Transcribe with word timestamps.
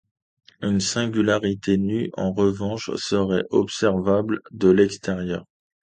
Une 0.63 0.79
singularité 0.79 1.77
nue, 1.77 2.09
en 2.17 2.33
revanche, 2.33 2.89
serait 2.95 3.45
observable 3.51 4.39
de 4.49 4.69
l'extérieur. 4.71 5.45